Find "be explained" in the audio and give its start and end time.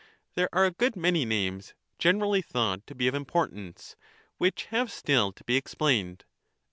5.43-6.25